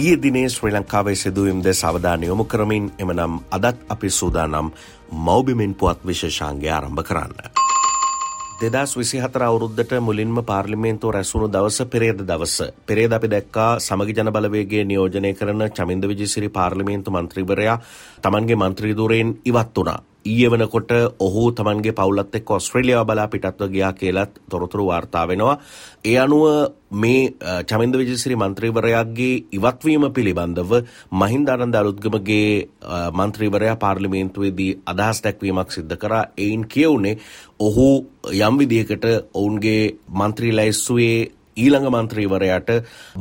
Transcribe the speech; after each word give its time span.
ඊය 0.00 0.16
දිනේ 0.16 0.48
ශ්‍රී 0.48 0.72
ලංකාවේ 0.72 1.14
සිදුවීම්ද 1.14 1.66
සවධාන 1.72 2.22
යොමු 2.22 2.44
කරමින් 2.44 2.84
එමනම් 2.98 3.34
අදත් 3.50 3.80
අපි 3.88 4.10
සූදානම් 4.10 4.70
මෞබිමින් 5.18 5.74
පුවත් 5.74 6.06
විශේෂාන්ගේ 6.06 6.70
ආරම්භ 6.70 7.02
කරන්න. 7.02 7.34
දෙදස් 8.62 8.96
විසිහතර 8.96 9.42
අවුරුද්ධට 9.42 9.92
මුලින්ම 10.00 10.38
පාර්ලිමේන්තුව 10.42 11.10
රැසුණු 11.10 11.48
දවස 11.48 11.78
පෙරේද 11.86 12.22
දවස. 12.22 12.56
පෙරේද 12.86 13.12
අපි 13.12 13.30
දැක්කා 13.30 13.70
සමගි 13.78 14.12
ජන 14.12 14.32
බලවේගේ 14.32 14.84
නියෝජනය 14.84 15.34
කරන 15.34 15.66
චමින්ද 15.70 16.08
විජිසිරි 16.08 16.48
පාර්ලිමේන්තු 16.50 17.10
මන්ත්‍රීවරයා 17.10 17.80
තමන්ගේ 18.22 18.56
මන්ත්‍රීදුරයෙන් 18.56 19.34
ඉවත් 19.44 19.76
වුණා. 19.76 20.00
ඊය 20.24 20.48
වනකොට 20.48 20.90
ඔහු 21.18 21.42
තමන්ගේ 21.52 21.94
පවුලත් 21.94 22.34
එක් 22.34 22.50
ඔස්ට්‍රේලියාව 22.50 23.06
බලා 23.06 23.28
පිටත්ව 23.28 23.70
ගයා 23.70 23.92
කියලත් 23.94 24.40
තොරතුරු 24.48 24.86
වාර්තා 24.86 25.24
වෙනවා. 25.26 25.56
ඒ 26.04 26.18
අනුව 26.18 26.44
මේ 26.92 27.32
චමින්ද 27.64 27.94
විජසිරි 27.94 28.36
මන්ත්‍රීවරයාගේ 28.36 29.44
ඉවත්වීම 29.52 30.04
පිළිබඳව 30.10 30.72
මහින්දානන්ද 31.12 31.74
අලුත්ගමගේ 31.74 32.68
මන්ත්‍රීවරයා 33.12 33.76
පාර්ලිමේන්තුවේදී 33.78 34.72
අදහස් 34.86 35.22
දැක්වීමක් 35.22 35.70
සිද්ධ 35.70 35.96
කරා 35.96 36.24
එයින් 36.38 36.64
කියවුනේ 36.66 37.18
ඔහු 37.60 37.88
යම් 38.38 38.58
විදිහකට 38.58 39.04
ඔවුන්ගේ 39.34 39.82
මන්ත්‍රී 40.12 40.52
ලැයිස්සුවේ 40.52 41.39
ඊළඟ 41.60 41.88
මන්ත්‍රීවරයාට 41.90 42.70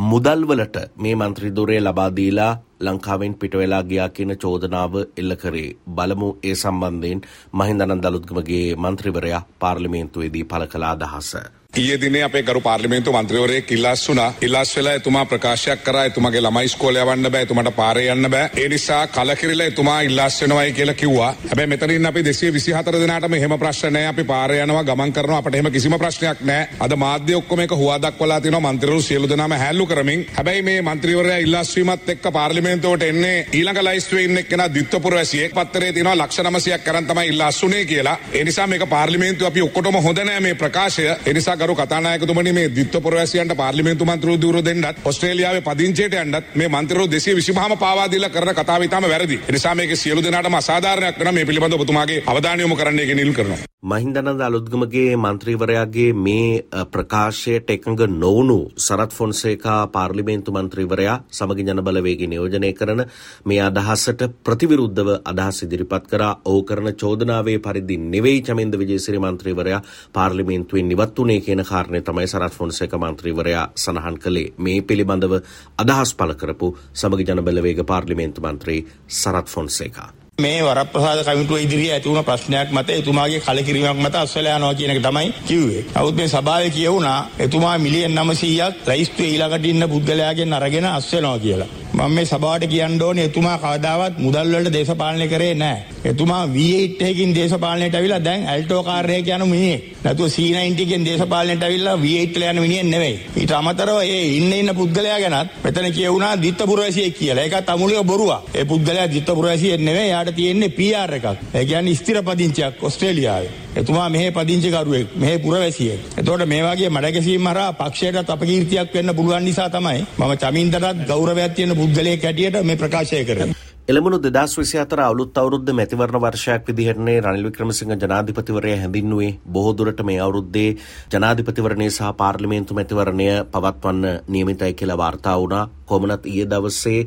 මුදල්වලට 0.06 0.78
මේ 0.98 1.16
මන්ත්‍රීදුරේ 1.16 1.80
ලබාදීලා 1.82 2.52
ලංකාවෙන් 2.82 3.34
පිටවෙලා 3.36 3.84
ගියා 3.84 4.10
කියන 4.12 4.34
චෝදනාව 4.38 4.94
එල්ල 5.18 5.36
කරේ 5.36 5.70
බලමු 5.92 6.30
ඒ 6.44 6.56
සම්බන්ධයෙන් 6.56 7.24
මහින්දනන් 7.54 8.02
දළුත්ගමගේ 8.02 8.68
මන්ත්‍රීවරයා 8.78 9.48
පාර්ලිමේන්තුවේදී 9.60 10.46
පළ 10.46 10.68
කළ 10.68 10.86
අදහස. 10.86 11.32
ඊයේ 11.74 12.02
දිනේ 12.02 12.24
අපේ 12.24 12.42
ගරු 12.44 12.62
පාර්ලිමේන්තු 12.62 13.12
මන්ත්‍රීවරයෙක් 13.14 13.72
ඉල්ලාස් 13.72 14.08
වුණා. 14.10 14.34
ඉල්ලාස් 14.42 14.76
වෙලා 14.76 14.94
එතුමා 14.94 15.26
ප්‍රකාශයක් 15.26 15.84
කරා 15.84 16.06
එතුමාගේ 16.06 16.42
ළමයි 16.42 16.66
ඉස්කෝලේ 16.66 17.02
යවන්න 17.04 17.32
බෑ 17.32 17.44
එතුමාට 17.46 17.76
පාරේ 17.76 18.08
යන්න 18.12 18.30
බෑ. 18.32 18.50
ඒ 18.58 18.70
නිසා 18.70 19.08
කලකිරිලා 19.08 19.68
එතුමා 19.68 20.02
ඉල්ලාස් 20.02 20.42
වෙනවයි 20.42 20.74
කියලා 20.74 20.94
කිව්වා. 20.94 21.36
හැබැයි 21.50 21.68
මෙතනින් 21.68 22.06
අපි 22.06 22.24
224 22.24 23.02
දෙනාටම 23.04 23.34
එහෙම 23.34 23.54
ප්‍රශ්න 23.60 23.94
නැහැ. 23.94 24.08
අපි 24.08 24.24
පාරේ 24.24 24.64
යනවා 24.64 24.84
ගමන් 24.84 25.14
කරනවා 25.14 25.38
අපිට 25.38 25.56
එහෙම 25.56 25.72
කිසිම 25.72 25.98
ප්‍රශ්නයක් 26.00 26.42
නැහැ. 26.42 26.70
අද 26.80 26.96
මාධ්‍ය 26.96 27.36
ඔක්කොම 27.36 27.60
එක 27.60 27.78
හුවා 27.82 28.00
දක්වලා 28.02 28.42
තිනවා 28.42 28.72
මන්ත්‍රීවරු 28.72 29.02
සියලු 29.02 29.30
දෙනාම 29.30 29.56
හැල්ලු 29.64 29.86
කරමින්. 29.86 30.26
හැබැයි 30.38 30.62
මේ 30.62 30.82
මන්ත්‍රීවරයා 30.82 31.38
ඉල්ලාස් 31.46 31.76
වීමත් 31.76 32.10
එක්ක 32.16 32.28
පාර්ලිමේන්තුවට 32.34 33.08
එන්නේ 33.12 33.46
ඊළඟ 33.54 33.84
ලයිස්තුවේ 33.84 34.24
ඉන්න 34.24 34.42
එක්කෙනා 34.44 34.70
ද්විත්වපුර 34.74 35.20
වැසියෙක් 35.20 35.54
පත්තරේ 35.54 35.94
තියෙනවා 35.94 36.18
ලක්ෂ 36.18 36.42
900ක් 36.42 36.82
කරන් 36.90 37.14
තමයි 37.14 37.30
ඉල්ලාස් 37.36 37.64
වුනේ 37.64 37.86
කියලා. 37.86 38.18
ඒ 38.34 38.44
නිසා 38.44 38.68
මේක 38.68 38.90
පාර්ලිමේන්තුව 38.90 39.54
අපි 39.54 39.68
ඔක්කොටම 39.70 40.02
හොඳ 40.10 40.26
නැහැ 40.26 40.46
මේ 40.50 40.60
ප්‍රකාශය. 40.66 41.10
ඒ 41.26 41.34
නිසා 41.34 41.59
ගරු 41.60 41.76
කතානායකතුමනි 41.76 42.28
තුමනි 42.30 42.54
මේ 42.54 42.70
ද්විත්ව 42.70 43.02
පුරවැසියන්ට 43.02 43.56
පාර්ලිමේන්තු 43.56 44.06
මන්ත්‍රීවරු 44.06 44.42
දුර 44.42 44.58
දෙන්නත් 44.62 45.02
ඔස්ට්‍රේලියාවේ 45.04 45.64
පදිංචියට 45.64 46.16
යන්නත් 46.16 46.56
මේ 46.56 46.70
මන්ත්‍රීවරු 46.70 47.08
225ම 47.10 47.78
පාවා 47.78 48.08
දීලා 48.08 48.30
කරන 48.30 48.54
කතාව 48.56 48.84
ඉතාම 48.84 49.04
වැරදි. 49.06 49.40
ඒ 49.40 49.52
නිසා 49.52 49.76
මේකේ 49.76 49.96
සියලු 49.98 50.22
දෙනාටම 50.22 50.56
අසාධාරණයක් 50.56 51.20
වෙනවා 51.20 51.34
මේ 51.34 51.46
පිළිබඳව 51.46 51.80
ඔබතුමාගේ 51.80 52.24
අවධානය 52.26 52.62
යොමු 52.62 52.76
කරන්න 52.76 53.00
එක 53.00 53.16
නිල් 53.16 53.34
කරනවා. 53.34 53.70
මහින්දනන්ද 53.84 54.42
අලුත්ගමගේ 54.42 55.16
මන්ත්‍රීවරයාගේ 55.18 56.14
මේ 56.16 56.64
ප්‍රකාශයට 56.88 57.70
එකඟ 57.70 58.02
නොවුණු 58.14 58.58
සරත් 58.78 59.14
ෆොන්සේකා 59.14 59.78
පාර්ලිමේන්තු 59.90 60.52
මන්ත්‍රීවරයා 60.54 61.16
සමගි 61.32 61.64
ජනබලවේග 61.64 62.24
නියෝජනය 62.28 62.72
කරන 62.74 63.04
මේ 63.46 63.62
අදහස්සට 63.62 64.26
ප්‍රතිවිරුද්ධව 64.44 65.10
අදහස් 65.26 65.64
ඉදිරිපත් 65.64 66.10
කරා 66.10 66.34
ඕ 66.46 66.60
කරන 66.64 66.90
චෝදනාවේ 66.96 67.58
පරිදි 67.60 67.98
නෙවෙයි 68.08 68.42
චමින්ද 68.42 68.76
විජේසිරි 68.76 69.20
මන්ත්‍රීවරයා 69.20 69.82
පාර්ලිමේන්තුවෙන් 70.14 70.90
නිවත් 70.90 71.16
වුණේ 71.18 71.40
කියන 71.50 71.66
කාරණය 71.66 72.02
තමයි 72.04 72.28
සරත් 72.28 72.54
ෆොන්සේක 72.54 72.96
මන්ත්‍රීවරයා 72.96 73.66
සඳහන් 73.78 74.18
කළේ 74.20 74.54
මේ 74.60 74.80
පිළිබඳව 74.84 75.36
අදහස් 75.80 76.16
පළ 76.16 76.34
කරපු 76.36 76.72
සමගි 76.96 77.28
ජනබලවේග 77.28 77.84
පාර්ලිමේන්තු 77.86 78.42
මන්ත්‍රී 78.44 78.82
සරත් 79.18 79.48
ෆොන්සේකා 79.50 80.10
මේ 80.40 80.60
වරප්‍රසාද 80.64 81.24
කමිටුව 81.26 81.58
ඉදිරියේ 81.58 81.94
ඇති 81.94 82.10
වුණ 82.10 82.24
ප්‍රශ්නයක් 82.24 82.72
මත 82.72 82.90
එතුමාගේ 82.92 83.42
කලකිරීමක් 83.42 84.00
මත 84.00 84.16
අස්වැලා 84.18 84.58
යනවා 84.58 84.76
කියන 84.76 84.92
එක 84.92 85.02
තමයි 85.02 85.34
කිව්වේ. 85.44 85.84
නමුත් 85.94 86.16
මේ 86.16 86.28
සභාවේ 86.30 86.70
කියවුණා 86.72 87.20
එතුමා 87.40 87.78
මිලියන් 87.80 88.14
900ක් 88.14 88.88
ලැයිස්තුවේ 88.88 89.30
ඊළඟට 89.30 89.66
ඉන්න 89.66 89.90
පුද්ගලයාගෙන් 89.90 90.54
අරගෙන 90.54 90.86
අස්වැනවා 90.88 91.40
කියලා. 91.40 91.68
මම 92.00 92.14
මේ 92.16 92.26
සභාවට 92.26 92.66
කියන්න 92.72 93.02
ඕනේ 93.04 93.24
එතුමා 93.30 93.58
කවදාවත් 93.58 94.20
මුදල් 94.26 94.52
වලට 94.52 94.72
දේශපාලනය 94.74 95.26
කරේ 95.28 95.54
නැහැ. 95.54 95.82
එතුමා 96.06 96.44
V8 96.46 97.08
එකකින් 97.08 97.34
දේශපාලනයට 97.36 97.96
ඇවිල්ලා 97.96 98.20
දැන් 98.24 98.46
ඇල්ටෝ 98.48 98.84
කාර් 98.84 99.10
එකක 99.12 99.28
යන 99.28 99.44
මිනිහෙක්. 99.50 99.84
නැතුව 100.04 100.30
C90 100.36 100.86
එකෙන් 100.86 101.06
දේශපාලනයට 101.06 101.64
ඇවිල්ලා 101.64 101.98
V8 101.98 102.36
වල 102.36 102.46
යන 102.52 102.62
මිනිහෙක් 102.62 102.88
නෙවෙයි. 102.94 103.18
ඊට 103.36 103.52
අමතරව 103.52 104.00
ඒ 104.04 104.22
ඉන්න 104.38 104.54
ඉන්න 104.54 104.76
පුද්ගලයා 104.76 105.20
ගැනත් 105.20 105.58
මෙතන 105.64 105.92
කියවුණා 105.92 106.42
දිත්තපුරවැසියෙක් 106.42 107.18
කියලා. 107.18 107.44
ඒකත් 107.44 107.70
අමුලිය 107.70 108.04
බොරුවක්. 108.04 108.48
ඒ 108.56 108.66
පුද්ගලයා 108.66 109.12
දිත්තපුරවැසියෙක් 109.12 109.82
නෙවෙයි. 109.82 110.10
යාට 110.10 110.36
තියෙන්නේ 110.36 110.70
PR 110.70 111.14
එකක්. 111.14 111.28
ඒ 111.54 111.66
කියන්නේ 111.66 111.96
ස්ථිර 111.96 112.24
පදිංචියක් 112.24 112.84
ඕස්ට්‍රේලියාවේ. 112.84 113.52
එතුමා 113.76 114.10
මෙහි 114.10 114.32
පදිංචිකරුවෙක්. 114.32 115.16
මෙහි 115.16 115.38
පුරවැසියෙක්. 115.38 116.00
එතකොට 116.18 116.46
මේ 116.46 116.64
වගේ 116.64 116.90
මඩගැසීම් 116.90 117.48
හරහා 117.48 117.72
පක්ෂයටත් 117.74 118.30
අපකීර්තියක් 118.30 118.94
වෙන්න 118.94 119.16
පුළුවන් 119.16 119.44
නිසා 119.44 119.70
තමයි 119.70 120.06
මම 120.18 120.38
චමින්දටත් 120.38 121.08
ගෞරවයක් 121.08 121.54
තියෙන 121.54 121.76
පුද්ගලයෙක් 121.76 122.24
හැටියට 122.24 122.64
මේ 122.64 122.76
ප්‍රකාශය 122.76 123.26
කරන්නේ. 123.26 123.69
එළමුණු 123.90 124.18
දෙදස් 124.24 124.52
විසි 124.54 124.78
අතර 124.78 125.00
අවුත් 125.02 125.38
අවුද්ධ 125.42 125.70
මැතිවරණ 125.72 126.22
වර්ෂයක් 126.22 126.68
විදිහටනේ 126.70 127.22
රනිල් 127.22 127.46
වික්‍රමසිංහ 127.46 127.94
ජනාධිපතිවරය 127.94 128.74
හැඳින්නුවේ. 128.74 129.32
බොහෝදුරට 129.48 130.04
මේ 130.04 130.20
අවුරුද්දේ 130.20 130.78
ජනාධිපතිවරණය 131.12 131.88
සහ 131.90 132.12
පාර්ලිමේන්තු 132.14 132.78
මැතිවරණය 132.78 133.28
පවත්වන්න 133.48 134.22
නියමිතයි 134.28 134.74
කියලා 134.74 134.98
වාර්තා 134.98 135.36
වුණා. 135.36 135.70
කොමනත් 135.88 136.26
ඊය 136.26 136.46
දවස්සේ 136.46 137.00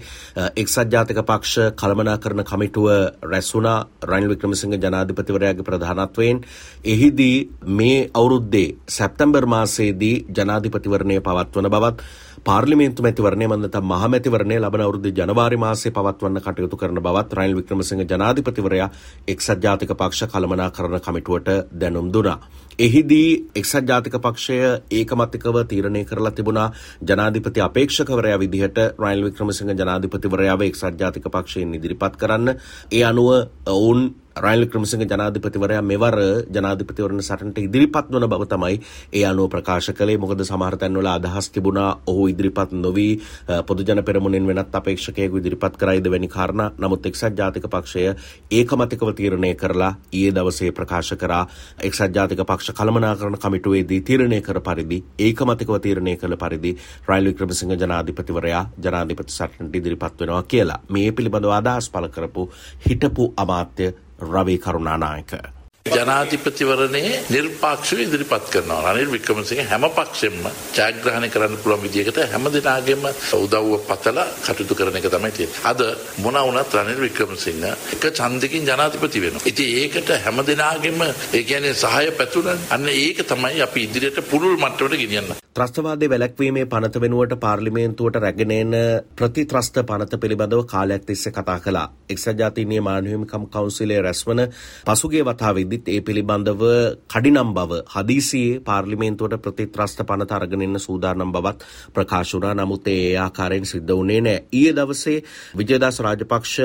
එක්සත් 0.56 0.91
ජාතික 0.91 1.22
පක්ෂ 1.22 1.76
කළමනා 1.76 2.16
කරන 2.19 2.43
කමිටුව 2.43 2.88
රැස්සුනා 3.25 3.78
රනිල් 4.04 4.28
වික්‍රමසිංහ 4.28 4.75
ජනාධිපතිවරයාගේ 4.76 5.62
ප්‍රධානත්වයෙන්. 5.62 6.43
එහිදී 6.87 7.37
මේ 7.70 8.10
අවුරුද්දේ 8.12 8.69
සැප්තැම්බර් 8.88 9.47
මාසේදී 9.47 10.16
ජනාධිපතිවරණය 10.31 11.20
පවත්වන 11.20 11.70
බවත් 11.70 11.99
පාර්ලිමේන්තු 12.43 13.03
මැතිවරණය 13.03 13.47
මන්දත 13.47 13.76
මහමැතිවරණය 13.84 14.56
ලබන 14.59 14.82
අවුරුදු 14.82 15.12
ජනවාරි 15.12 15.56
මාසේ 15.59 15.93
පවත්වන්න 15.93 16.41
කටයුතු 16.41 16.76
කරන 16.76 17.00
බවත් 17.00 17.32
රනිල් 17.32 17.56
වික්‍රමසිංහ 17.56 18.04
ජනාධිපතිවරයා 18.06 18.91
එක්සත් 19.28 19.62
ජාතික 19.62 19.94
පක්ෂ 19.94 20.28
කළමනාකරන 20.28 21.00
කමිටුවට 21.00 21.50
දැනුම් 21.75 22.12
දුනා. 22.12 22.38
එහිදී 22.78 23.50
එක්සත් 23.55 23.84
ජාතික 23.84 24.16
පක්ෂය 24.19 24.56
ඒකමතිකව 24.91 25.56
තීරණය 25.65 26.05
කරලා 26.05 26.33
තිබුණා. 26.33 26.72
ජනාධිපති 27.03 27.60
අපේක්ෂකවරයා 27.60 28.38
විදිහට 28.38 28.78
රනිල් 28.94 29.25
වික්‍රමසිංහ 29.25 29.71
ජනාධිපතිවරයාව 29.72 30.62
එක්සත් 30.62 30.99
ජාතික 30.99 31.25
පක්ෂයෙන් 31.27 31.75
ඉදිරිපත් 31.75 32.16
කරන්න. 32.16 32.56
ඒ 32.91 33.05
අනුව 33.05 33.49
ඔවුන් 33.66 34.15
රයිල් 34.34 34.65
ක්‍රමසිංහ 34.65 35.05
ජනාධිපතිවරයා 35.05 35.82
මෙවර 35.82 36.16
ජනාධිපතිවරණ 36.49 37.21
සටනට 37.21 37.59
ඉදිරිපත් 37.61 38.09
වන 38.09 38.25
බව 38.25 38.47
තමයි 38.47 38.81
ඒ 39.12 39.25
අනුව 39.25 39.50
ප්‍රකාශ 39.50 39.93
කළේ. 39.93 40.17
මොකද 40.17 40.41
සමහර 40.41 40.76
තැන්වල 40.76 41.06
අදහස් 41.06 41.50
තිබුණා 41.50 42.00
ඔහු 42.06 42.29
ඉදිරිපත් 42.29 42.73
නොවී 42.75 43.20
පොදුජන 43.67 44.02
පෙරමුණෙන් 44.02 44.47
වෙනත් 44.47 44.75
අපේක්ෂකයෙකු 44.75 45.37
ඉදිරිපත් 45.37 45.76
කරයිද 45.76 46.06
වැනි 46.06 46.29
කාරණා. 46.29 46.73
නමුත් 46.79 47.06
එක්සත් 47.06 47.37
ජාතික 47.37 47.69
පක්ෂය 47.69 48.14
ඒකමතිකව 48.50 49.12
තීරණය 49.12 49.55
කරලා 49.55 49.97
ඊයේ 50.11 50.32
දවසේ 50.32 50.73
ප්‍රකාශ 50.73 51.17
කරා. 51.17 51.47
එක්සත් 51.81 52.08
ජාතික 52.11 52.41
පක්ෂ 52.41 52.62
කළමනාකරණ 52.70 53.38
කමිටුවේදී 53.38 54.00
තීරණය 54.03 54.41
කර 54.41 54.61
පරිදි 54.61 54.99
ඒකමතිකව 55.19 55.75
තීරණය 55.79 56.17
කළ 56.17 56.37
පරිදි 56.37 56.76
රයිල් 57.09 57.25
වික්‍රමසිංහ 57.25 57.75
ජනාධිපතිවරයා 57.75 58.62
ජනාධිපති 58.85 59.37
සටනට 59.38 59.76
ඉදිරිපත් 59.76 60.20
වෙනවා 60.20 60.43
කියලා 60.44 60.79
මේ 60.88 61.12
පිළිබඳව 61.12 61.56
අදහස් 61.59 61.91
පළ 61.91 62.09
කරපු 62.09 62.49
හිටපු 62.87 63.32
අමාත්‍ය 63.37 63.91
රවී 64.25 64.59
කරුණානායක. 64.59 65.62
ජනාධිපතිවරණයේ 65.87 67.14
නිර්පාක්ෂව 67.29 67.99
ඉදිරිපත් 67.99 68.46
කරනවා. 68.46 68.81
රනිල් 68.87 69.11
වික්‍රමසිංහ 69.11 69.62
හැම 69.64 69.84
පක්ෂෙම 69.88 70.37
ජයග්‍රහණය 70.76 71.29
කරන්න 71.29 71.56
පුළුවන් 71.58 71.82
විදිහකට 71.84 72.20
හැම 72.25 72.46
දිනාගෙම 72.49 73.05
උදව්ව 73.37 73.75
පතලා 73.88 74.26
කටයුතු 74.38 74.75
කරන 74.75 74.96
එක 74.96 75.08
තමයි 75.08 75.32
තියෙන්නේ. 75.32 75.64
අද 75.64 75.81
මොන 76.19 76.38
වුණත් 76.40 76.75
රනිල් 76.76 77.00
වික්‍රමසිංහ 77.00 77.67
එක 77.67 78.05
ඡන්දකින් 78.11 78.64
ජනාධිපති 78.64 79.25
වෙනවා. 79.25 79.46
ඉතින් 79.46 79.70
ඒකට 79.76 80.11
හැම 80.19 80.38
දිනාගෙම 80.44 81.00
ඒ 81.02 81.43
කියන්නේ 81.43 81.75
සහාය 81.76 82.11
පැතුණා. 82.12 82.58
අන්න 82.70 82.88
ඒක 82.96 83.26
තමයි 83.26 83.62
අපි 83.62 83.81
ඉදිරියට 83.82 84.28
පුළුල් 84.31 84.56
මට්ටමට 84.56 85.00
ගෙනියන්න. 85.02 85.35
ත්‍රස්තවාදය 85.52 86.06
වැලැක්වීමේ 86.08 86.64
පනත 86.67 87.00
වෙනුවට 87.00 87.35
පාර්ලිමේන්තුවට 87.40 88.17
රැගෙනන 88.17 88.73
ප්‍රතිත්‍රස්ත 89.17 89.76
පනත 89.85 90.20
පිළිබඳව 90.20 90.62
කාලයක් 90.67 91.05
තිස්ස 91.05 91.28
කතා 91.31 91.58
කලා 91.61 91.85
එක්සත් 92.08 92.38
ජාතිනය 92.38 92.81
මානහිමිකම් 92.81 93.44
කවන්සිලේ 93.49 94.00
රැස්වන 94.00 94.40
පසුගේ 94.87 95.25
වතාවෙද්දිත් 95.73 95.89
ඒ 95.89 96.01
පිළිබඳව 96.01 96.63
කඩිනම් 97.07 97.51
බව 97.51 97.81
හදිසියේ 97.87 98.61
පාර්ලිමේන්තුවට 98.61 99.43
ප්‍රතිත්‍රස්ත 99.43 100.03
පනත 100.03 100.33
අරගෙනන්න 100.33 100.79
සූදානම් 100.79 101.33
බවත් 101.33 101.65
ප්‍රකාශුනා 101.95 102.55
නමුත් 102.55 102.89
ඒ 102.89 103.17
ආකාරයෙන් 103.17 103.65
සිද්ධ 103.65 103.93
වනේ 103.93 104.21
නෑ. 104.21 104.45
ඊය 104.53 104.73
දවසේ 104.73 105.23
විජයදස් 105.55 106.01
රාජපක්ෂ 106.01 106.57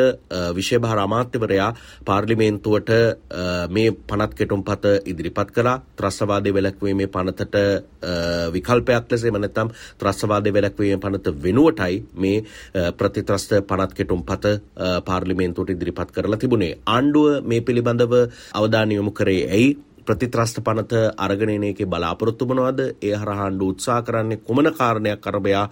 විශේභාර 0.56 1.00
අමාත්‍යවරයා 1.00 1.72
පාර්ලිමේන්තුවට 2.06 2.92
මේ 3.70 3.92
පනත් 4.04 4.34
කෙටුම් 4.34 4.64
පත 4.64 4.86
ඉදිරිපත් 5.06 5.52
කලා 5.52 5.78
ත්‍රස්වාදය 5.96 6.54
වැලැක්වීමේ 6.54 7.08
පනතට 7.08 7.56
විකල් 8.48 8.78
විකල්පයක් 8.78 9.12
ලෙස 9.12 9.24
එම 9.24 9.38
නැත්නම් 9.38 9.70
ත්‍රස්තවාදය 10.00 10.52
වැළැක්වීම 10.52 11.00
පනත 11.00 11.34
වෙනුවටයි 11.38 11.96
මේ 12.16 12.44
ප්‍රතිත්‍රස්ත 12.94 13.52
පනත් 13.64 13.94
කෙටුම් 13.94 14.24
පත 14.24 14.46
පාර්ලිමේන්තුවට 15.06 15.72
ඉදිරිපත් 15.72 16.12
කරලා 16.12 16.38
තිබුණේ. 16.38 16.78
ආණ්ඩුව 16.88 17.44
මේ 17.44 17.62
පිළිබඳව 17.62 18.14
අවධානය 18.54 18.97
යොමු 18.98 19.12
කරේ. 19.14 19.44
ඇයි? 19.50 19.70
ප්‍රතිත්‍රස්ත 20.08 20.60
පනත 20.62 21.00
අරගෙන 21.18 21.64
එකේ 21.64 21.86
බලාපොරොත්තු 21.86 22.48
වනවාද 22.48 22.80
ඒ 23.02 23.14
හරහාණ්ඩු 23.14 23.68
උත්සා 23.68 23.98
කරන්නේ 24.02 24.40
කුමන 24.40 24.70
කාරණයක් 24.72 25.22
කරබයා 25.22 25.64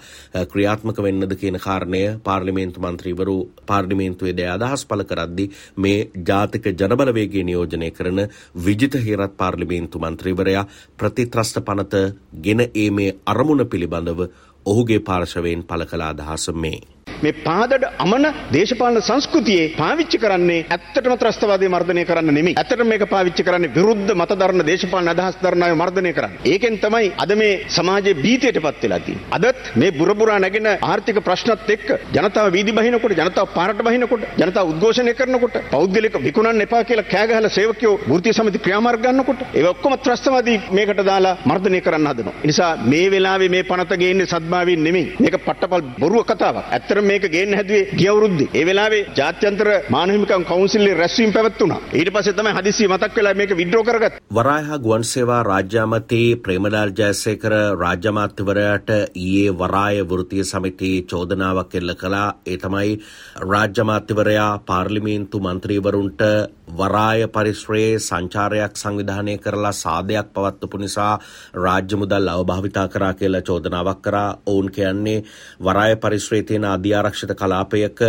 ක්‍රියාත්මක 0.45 0.97
වෙන්නද 0.99 1.35
කියන 1.35 1.57
කාරණය 1.57 2.01
පාර්ලිමේන්තු 2.21 2.83
මන්ත්‍රීවරු 2.83 3.35
පාර්ලිමේන්තුවේ 3.65 4.33
දෑ 4.33 4.49
අදහස් 4.55 4.85
පළ 4.85 5.05
කරද්දි 5.05 5.45
මේ 5.77 5.99
ජාතික 6.23 6.67
ජනබලවේගේ 6.73 7.45
නියෝජනය 7.45 7.91
කරන 7.91 8.19
විජිත 8.59 8.99
හේරත් 9.01 9.37
පාර්ලිමේන්තු 9.37 9.99
මන්ත්‍රීවරයා 9.99 10.65
ප්‍රතිත්‍රස්ත 10.97 11.61
පනත 11.61 12.03
ගෙන 12.39 12.65
ඒමේ 12.75 13.15
අරමුණ 13.25 13.65
පිළිබඳව 13.67 14.27
ඔහුගේ 14.65 14.99
පාර්ශවයෙන් 15.01 15.63
පළ 15.63 15.85
කළ 15.85 16.03
අදහස 16.03 16.51
මේ. 16.55 16.94
මේ 17.23 17.33
පාදඩ 17.47 17.85
අමන 18.05 18.25
දේශපාලන 18.55 19.01
සංස්කෘතියේ 19.01 19.71
පාවිච්චි 19.77 20.17
කරන්නේ 20.17 20.65
ඇත්තටම 20.75 21.15
ත්‍රස්තවාදී 21.21 21.69
මර්ධනය 21.75 22.05
කරන්න 22.05 22.33
නෙමෙයි. 22.33 22.55
ඇත්තටම 22.61 22.87
මේක 22.93 23.05
පාවිච්චි 23.13 23.43
කරන්නේ 23.47 23.73
විරුද්ධ 23.77 24.11
මත 24.15 24.31
දරන 24.41 24.65
දේශපාලන 24.69 25.11
අදහස් 25.13 25.37
දරන 25.43 25.65
අය 25.67 25.75
මර්ධනය 25.81 26.13
කරන්න. 26.17 26.37
ඒකෙන් 26.53 26.77
තමයි 26.85 27.11
අද 27.23 27.31
මේ 27.41 27.53
සමාජයේ 27.77 28.15
බීතියටපත් 28.23 28.83
වෙලා 28.83 28.99
තියෙන්නේ. 28.99 29.27
අදත් 29.37 29.71
මේ 29.75 29.91
බුරබුරා 29.99 30.39
නැගෙන 30.39 30.69
ආර්ථික 30.91 31.19
ප්‍රශ්නත් 31.27 31.69
එක්ක 31.75 31.87
ජනතාව 32.15 32.51
වීදි 32.57 32.71
බහිනකොට 32.79 33.17
ජනතාව 33.21 33.53
පාරට 33.57 33.81
බහිනකොට 33.87 34.25
ජනතාව 34.41 34.71
උද්ඝෝෂණය 34.73 35.13
කරනකොට 35.19 35.55
පෞද්ගලික 35.75 36.17
විකුණන්න 36.27 36.65
එපා 36.67 36.83
කියලා 36.89 37.09
කෑ 37.13 37.27
ගහලා 37.29 37.55
සේවකයෝ 37.57 37.95
වෘත්තීය 38.09 38.37
සමිති 38.39 38.63
ක්‍රියාමාර්ග 38.65 39.05
ගන්නකොට 39.05 39.41
ඒක 39.53 39.67
ඔක්කොම 39.73 39.97
ත්‍රස්තවාදී 40.05 40.57
මේකට 40.77 41.01
දාලා 41.11 41.35
මර්ධනය 41.45 41.81
කරන්න 41.81 42.11
හදනවා. 42.11 42.35
ඒ 42.43 42.47
නිසා 42.51 42.71
මේ 42.91 43.05
වෙලාවේ 43.13 43.49
මේ 43.55 43.63
පනත 43.71 43.99
ගේන්නේ 44.03 44.31
සද්භාවයෙන් 44.33 44.83
නෙමෙයි. 44.87 45.05
මේක 45.19 45.37
පට්ටපල් 45.47 45.83
බොරුව 46.01 46.25
කතාවක්. 46.29 46.65
ඇත්තට 47.05 47.21
මේක 47.21 47.31
ගේන්න 47.31 47.53
හැදුවේ 47.53 47.89
ගිය 47.91 48.07
අවුරුද්දේ. 48.07 48.49
ඒ 48.51 48.65
වෙලාවේ 48.65 49.05
ජාත්‍යන්තර 49.11 49.69
මානව 49.89 50.25
කවුන්සිලේ 50.43 50.95
රැස්වීම 50.95 51.33
පැවැත්වුණා. 51.33 51.79
ඊට 51.93 52.11
පස්සේ 52.11 52.33
තමයි 52.33 52.53
හදිස්සිය 52.53 52.87
මතක් 52.87 53.15
වෙලා 53.15 53.33
මේක 53.33 53.51
විඩ්‍රෝ 53.51 53.83
කරගත්තේ. 53.83 54.21
වරායහ 54.31 54.79
ගුවන් 54.79 55.03
සේවා 55.03 55.43
රාජ්‍යාමති 55.43 56.21
ප්‍රේමලාල් 56.37 56.91
ජයසේකර 56.91 57.55
රාජ්‍ය 57.75 58.07
අමාත්‍යවරයාට 58.07 58.89
ඊයේ 59.15 59.53
වරාය 59.53 60.03
වෘත්තීය 60.03 60.45
සමිතියේ 60.45 61.05
චෝදනාවක් 61.05 61.75
එල්ල 61.75 61.95
කළා. 61.95 62.27
ඒ 62.45 62.57
තමයි 62.57 62.99
රාජ්‍ය 63.43 63.81
අමාත්‍යවරයා 63.81 64.51
පාර්ලිමේන්තු 64.65 65.39
මන්ත්‍රීවරුන්ට 65.39 66.21
වරාය 66.69 67.27
පරිශ්‍රයේ 67.29 67.99
සංචාරයක් 67.99 68.73
සංවිධානය 68.75 69.37
කරලා 69.37 69.73
සාදයක් 69.73 70.33
පවත්වපු 70.33 70.77
නිසා 70.77 71.13
රාජ්‍ය 71.55 71.95
මුදල් 71.95 72.29
අවභාවිතා 72.29 72.87
කරා 72.87 73.13
කියලා 73.13 73.41
චෝදනාවක් 73.41 74.01
කරා 74.01 74.29
ඔවුන් 74.45 74.71
කියන්නේ 74.71 75.23
වරාය 75.61 75.95
පරිශ්‍රයේ 75.97 76.43
තියෙන 76.43 76.65
අධ්‍යාරක්ෂිත 76.95 77.33
කලාපයක 77.33 77.99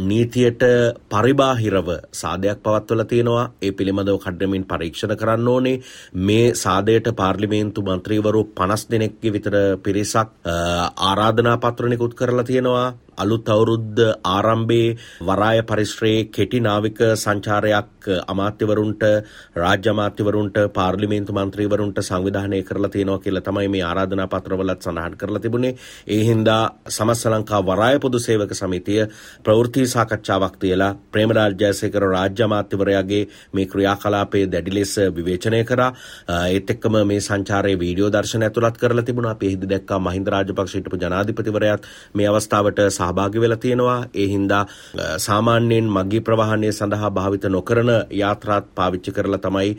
නීතියට 0.00 0.62
පරිබාහිරව 1.08 1.88
සාදයක් 2.12 2.62
පවත්වල 2.64 3.02
තියෙනවා. 3.04 3.50
ඒ 3.60 3.72
පිළිබඳව 3.72 4.18
කඩ්ඩමින් 4.18 4.64
පරීක්ෂණ 4.64 5.16
කරන්න 5.16 5.48
ඕනේ. 5.48 5.80
මේ 6.16 6.54
සාදයට 6.54 7.12
පාර්ලිමේන්තු 7.14 7.82
මන්ත්‍රීවරු 7.82 8.44
පනස් 8.52 8.86
දෙනෙක්ගේ 8.90 9.32
විතර 9.32 9.56
පිරිසක් 9.78 10.28
ආරාධනා 10.46 11.56
පත්‍රනිකුත් 11.58 12.14
කරලා 12.14 12.44
තියෙනවා. 12.44 12.88
අලුත් 13.20 13.48
අවුරුද්ද 13.48 13.98
ආරම්භයේ 14.26 14.96
වරාය 15.22 15.62
පරිශ්‍රයේ 15.64 16.28
කෙටි 16.30 16.60
නාවික 16.60 17.00
සංචාරයක් 17.16 18.08
අමාත්‍යවරුන්ට 18.26 19.02
රාජ්‍ය 19.56 19.90
අමාත්‍යවරුන්ට 19.90 20.58
පාර්ලිමේන්තු 20.72 21.32
මන්ත්‍රීවරුන්ට 21.34 22.00
සංවිධානය 22.00 22.62
කරලා 22.62 22.90
තියෙනවා 22.90 23.18
කියලා 23.20 23.42
තමයි 23.42 23.68
මේ 23.68 23.82
ආරාධනා 23.82 24.28
පත්‍රවලත් 24.28 24.82
සඳහන් 24.82 25.16
කරලා 25.16 25.40
තිබුණේ. 25.40 25.74
ඒ 26.06 26.22
හින්දා 26.22 26.62
සමස්ත 26.88 27.26
ලංකා 27.26 27.62
වරාය 27.62 27.98
පොදු 27.98 28.18
සේවක 28.20 28.54
සමිතිය 28.54 29.00
ප්‍රවෘත්ති 29.42 29.86
සාකච්ඡාවක් 29.86 30.56
තියලා 30.58 30.92
ප්‍රේමරාජ් 31.12 31.54
ජයසේකර 31.56 32.06
රාජ්‍ය 32.06 32.42
අමාත්‍යවරයාගේ 32.42 33.22
මේ 33.52 33.66
ක්‍රියාකලාපයේ 33.66 34.46
දැඩි 34.48 34.72
ලෙස 34.72 34.94
විවේචනය 35.10 35.64
කරා. 35.64 35.90
ඒත් 36.48 36.70
එක්කම 36.70 37.00
මේ 37.04 37.20
සංචාරයේ 37.20 37.80
වීඩියෝ 37.80 38.12
දර්ශන 38.12 38.42
ඇතුළත් 38.42 38.78
කරලා 38.78 39.04
තිබුණා. 39.04 39.32
අපි 39.32 39.46
එහිදී 39.46 39.70
දැක්කා 39.70 40.00
මහින්ද 40.00 40.28
රාජපක්ෂ 40.28 40.74
හිටපු 40.74 40.96
ජනාධිපතිවරයාත් 40.98 41.88
මේ 42.14 42.28
අවස්ථාවට 42.28 42.80
සහභාගි 43.10 43.40
වෙලා 43.40 43.56
තියෙනවා. 43.58 44.06
ඒ 44.14 44.26
හින්දා 44.26 44.66
සාමාන්‍යයෙන් 45.18 45.88
මගී 45.88 46.20
ප්‍රවාහනය 46.20 46.72
සඳහා 46.72 47.10
භාවිත 47.10 47.44
නොකරන 47.46 47.90
යාත්‍රාත් 48.12 48.66
පාවිච්චි 48.74 49.12
කරලා 49.12 49.38
තමයි 49.38 49.76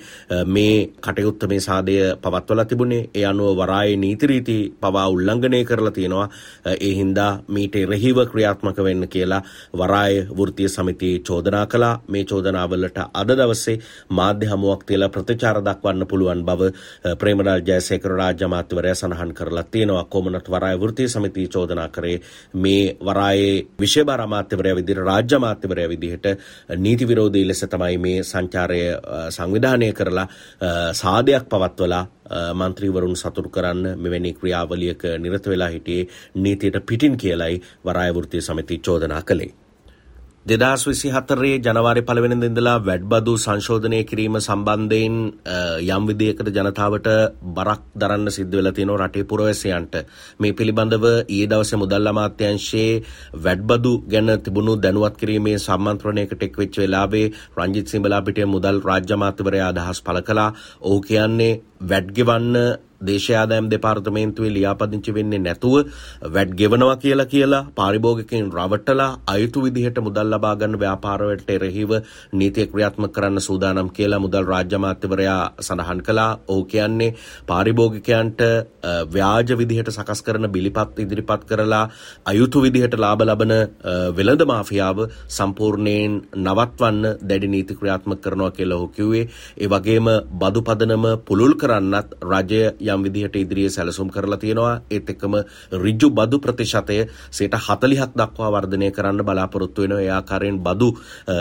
මේ 0.48 0.76
කටයුත්ත 1.02 1.48
මේ 1.50 1.60
සාදය 1.60 1.96
පවත්වලා 2.24 2.66
තිබුණේ. 2.66 3.10
ඒ 3.16 3.26
අනුව 3.26 3.58
වරායේ 3.58 3.98
නීති 3.98 4.28
රීති 4.28 4.58
පවා 4.82 5.08
උල්ලංඝනය 5.10 5.64
කරලා 5.66 5.92
තියෙනවා. 5.92 6.30
ඒ 6.66 6.94
හින්දා 6.94 7.32
මීට 7.48 7.76
එරෙහිව 7.76 8.18
ක්‍රියාත්මක 8.32 8.84
වෙන්න 8.84 9.08
කියලා 9.08 9.42
වරාය 9.74 10.28
වෘත්තීය 10.38 10.70
සමිතියේ 10.70 11.20
චෝදනා 11.22 11.66
කළා. 11.66 12.02
මේ 12.08 12.24
චෝදනාවලට 12.26 12.98
අද 13.14 13.30
දවසේ 13.32 13.78
මාධ්‍ය 14.12 14.46
හමුවක් 14.46 14.84
තියලා 14.86 15.10
ප්‍රතිචාර 15.10 15.62
දක්වන්න 15.62 16.08
පුළුවන් 16.08 16.46
බව 16.46 16.72
ප්‍රේමලාල් 17.20 17.62
ජයසේකර 17.62 18.12
රාජ්‍ය 18.14 18.46
අමාත්‍යවරයා 18.46 18.96
සඳහන් 18.96 19.34
කරලා 19.34 19.64
තියෙනවා. 19.66 20.04
කොමනත් 20.06 20.52
වරාය 20.52 20.80
වෘත්තීය 20.80 21.10
සමිතිය 21.10 21.48
චෝදනා 21.48 21.90
කරේ 21.90 22.18
මේ 22.56 22.98
වරායේ 23.12 23.56
විශේෂ 23.78 24.22
අමාත්‍යවරයා 24.22 24.76
විදිහට 24.76 25.04
රාජ්‍ය 25.04 25.36
අමාත්‍යවරයා 25.36 25.90
විදිහට 25.90 26.26
නීති 26.78 27.08
විරෝධී 27.08 27.46
ලෙස 27.48 27.66
තමයි 27.66 27.98
මේ 28.00 28.24
සංචාරය 28.24 28.82
සංවිධානය 29.32 29.92
කරලා 29.94 30.28
සාදයක් 30.94 31.50
පවත්වලා 31.50 32.04
මන්ත්‍රීවරුන් 32.56 33.16
සතුරු 33.16 33.50
කරන්න 33.50 33.98
මෙවැනි 33.98 34.34
ක්‍රියාවලියක 34.34 35.04
නිරත 35.20 35.48
වෙලා 35.48 35.70
හිටියේ 35.70 36.08
නීතියට 36.38 36.86
පිටින් 36.86 37.18
කියලයි 37.18 37.62
වරායවෘතිය 37.86 38.42
සමිති 38.42 38.80
චෝදනා 38.80 39.22
කළේ. 39.24 39.52
දෙදස් 40.46 40.84
විසි 40.84 41.10
හතරේ 41.10 41.60
ජනවාරි 41.60 42.02
පලවෙන 42.02 42.40
දෙදලා 42.40 42.80
වැඩ්බදු 42.80 43.34
සංශෝධනය 43.38 44.00
කිරීම 44.04 44.38
සම්බන්ධයෙන් 44.40 45.18
යම් 45.88 46.08
විදියකට 46.10 46.50
ජනතාවට 46.50 47.10
බරක් 47.52 47.84
දරන්න 47.96 48.28
සිද්ධ 48.30 48.58
වෙලා 48.58 48.74
තියෙනවා 48.74 48.98
රටේ 49.02 49.24
පුරවැසියන්ට 49.26 49.96
මේ 50.40 50.54
පිළිබඳව 50.54 51.06
ඊයේ 51.06 51.48
දවසේ 51.48 51.82
මුදල් 51.84 52.12
අමාත්‍යාංශයේ 52.14 53.04
වැඩ්බදු 53.40 53.94
ගැන 54.08 54.34
තිබුණු 54.40 54.76
දැනුවත් 54.78 55.16
කිරීමේ 55.16 55.58
සම්මන්ත්‍රණයකට 55.60 56.42
එක් 56.42 56.58
වෙච්ච 56.58 56.80
වෙලාවේ 56.80 57.26
රංජිත් 57.56 57.88
සිංබලා 57.88 58.22
පිටිය 58.24 58.50
මුදල් 58.50 58.82
රාජ්‍ය 58.82 59.14
අමාත්‍යවරයා 59.14 59.70
අදහස් 59.70 60.02
පළ 60.02 60.22
කළා. 60.22 60.56
ඔහු 60.82 61.02
කියන්නේ 61.02 61.60
වැඩ් 61.84 62.10
ගෙවන්න 62.12 62.58
දේශයාදෑම් 63.02 63.70
දෙපාර්තමේන්තුවේ 63.72 64.54
ලියාපදිංචි 64.54 65.14
වෙන්නේ 65.14 65.40
නැතුව 65.40 65.76
වැඩ් 66.32 66.56
ගෙවනවා 66.56 66.98
කියලා 66.98 67.28
කියලා 67.28 67.64
පාරිභෝගිකයින් 67.76 68.52
රවට්ටලා 68.52 69.10
අයුතු 69.28 69.64
විදිහට 69.64 70.00
මුදල් 70.02 70.32
ලබා 70.32 70.56
ගන්න 70.56 70.80
ව්‍යාපාරවලට 70.80 71.50
එරෙහිව 71.52 71.92
නීතිය 72.34 72.68
ක්‍රියාත්මක 72.68 73.14
කරන්න 73.14 73.42
සූදානම් 73.42 73.90
කියලා 73.92 74.20
මුදල් 74.20 74.46
රාජ්‍ය 74.46 74.76
අමාත්‍යවරයා 74.76 75.42
සඳහන් 75.62 76.02
කළා. 76.02 76.32
ඔහු 76.48 76.64
කියන්නේ 76.66 77.16
පාරිභෝගිකයන්ට 77.48 78.42
ව්‍යාජ 79.10 79.58
විදිහට 79.58 79.92
සකස් 79.92 80.24
කරන 80.24 80.52
බිලිපත් 80.52 81.00
ඉදිරිපත් 81.00 81.46
කරලා 81.46 81.84
අයුතු 82.26 82.62
විදිහට 82.62 82.98
ලාභ 82.98 83.24
ලබන 83.24 83.54
වෙළඳ 84.18 84.46
මාෆියාව 84.46 85.04
සම්පූර්ණයෙන් 85.30 86.20
නවත්වන්න 86.38 87.02
දැඩි 87.24 87.48
නීති 87.48 87.76
ක්‍රියාත්මක 87.76 88.22
කරනවා 88.22 88.52
කියලා 88.52 88.78
ඔහු 88.78 88.88
කිව්වේ. 88.90 89.26
ඒ 89.58 89.68
වගේම 89.68 90.08
බදු 90.34 90.62
පදනම 90.64 91.06
පුළුල් 91.28 91.54
කරන්නත් 91.56 92.18
රජය 92.24 92.62
යම් 92.92 93.04
විදිහට 93.04 93.36
ඉදිරියේ 93.36 93.72
සැලසුම් 93.72 94.10
කරලා 94.10 94.38
තියෙනවා. 94.38 94.74
ඒත් 94.90 95.10
එක්කම 95.10 95.36
ඍජු 95.76 96.10
බදු 96.12 96.40
ප්‍රතිශතය 96.40 97.00
40ක් 97.32 98.10
දක්වා 98.16 98.52
වර්ධනය 98.52 98.92
කරන්න 98.92 99.24
බලාපොරොත්තු 99.24 99.82
වෙනවා. 99.84 100.02
ඒ 100.02 100.12
ආකාරයෙන් 100.12 100.60
බදු 100.60 100.90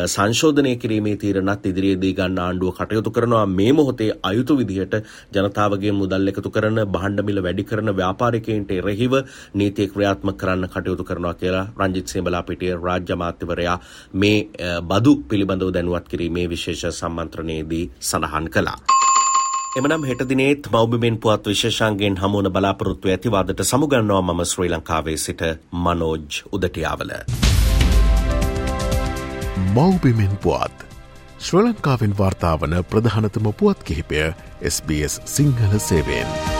සංශෝධනය 0.07 0.77
කිරීමේ 0.77 1.17
තීරණත් 1.17 1.67
ඉදිරියේදී 1.67 2.15
ගන්න 2.15 2.39
ආණ්ඩුව 2.41 2.75
කටයුතු 2.75 3.11
කරනවා. 3.11 3.47
මේ 3.49 3.73
මොහොතේ 3.73 4.11
අයුතු 4.23 4.57
විදිහට 4.57 4.95
ජනතාවගේ 5.35 5.93
මුදල් 5.95 6.33
එකතු 6.33 6.51
කරන 6.51 6.85
භාණ්ඩ 6.89 7.25
මිල 7.25 7.43
වැඩි 7.43 7.65
කරන 7.65 7.95
ව්‍යාපාරිකයින්ට 7.95 8.71
එරෙහිව 8.73 9.17
නීතිය 9.55 9.89
ක්‍රියාත්මක 9.89 10.39
කරන්න 10.41 10.69
කටයුතු 10.69 11.05
කරනවා 11.05 11.35
කියලා 11.35 11.67
රංජිත් 11.79 12.07
සේබලාපිටිය 12.09 12.73
රාජ්‍ය 12.79 13.13
අමාත්‍යවරයා 13.13 13.79
මේ 14.15 14.39
බදු 14.85 15.17
පිළිබඳව 15.25 15.75
දැනුවත් 15.75 16.09
කිරීමේ 16.09 16.49
විශේෂ 16.49 17.01
සම්මන්ත්‍රණයේදී 17.01 17.85
සඳහන් 18.03 18.51
කළා. 18.51 18.90
එමනම් 19.79 20.05
හෙට 20.05 20.23
දිනේත් 20.29 20.67
මෞබිමෙන් 20.73 21.17
පුවත් 21.19 21.45
විශේෂන්ගෙන් 21.47 22.17
හමුවන 22.19 22.49
බලාපොරොත්තු 22.55 23.11
ඇතිවාදට 23.13 23.61
සමුගන්නවා 23.63 24.23
මම 24.23 24.41
ශ්‍රී 24.45 24.71
ලංකාවේ 24.73 25.17
සිට 25.17 25.43
මනෝජ් 25.85 26.41
උදටියාවල. 26.53 27.13
මෞබිමෙන් 29.75 30.37
පුවත්. 30.37 30.87
ශ්‍ර 31.39 31.63
ලංකාවෙන් 31.65 32.19
වාර්තාාවන 32.19 32.75
ප්‍රධානතම 32.91 33.53
පුවත් 33.55 33.83
කිහිපය 33.83 34.25
SBS 34.73 35.21
සිංහල 35.27 35.79
සේවෙන්. 35.79 36.60